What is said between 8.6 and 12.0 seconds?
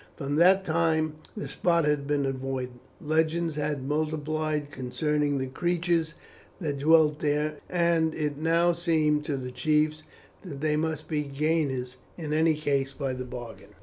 seemed to the chiefs that they must be gainers